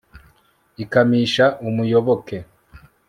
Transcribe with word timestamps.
ikamisha 0.83 1.45
umuyoboke 1.67 2.37